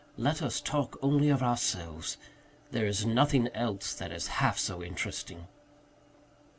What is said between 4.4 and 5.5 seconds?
so interesting."